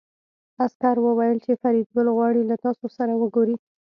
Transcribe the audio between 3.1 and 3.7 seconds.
وګوري